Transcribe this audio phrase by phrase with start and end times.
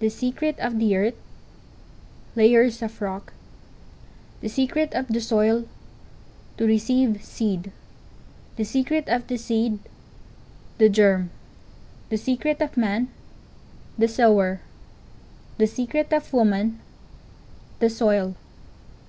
[0.00, 3.32] The secret of the earth—layers of rock.
[4.40, 7.70] The secret of the soil—to receive seed.
[8.56, 11.30] The secret of the seed—the germ.
[12.08, 14.62] The secret of man—the sower.
[15.58, 18.34] The secret of woman—the soil.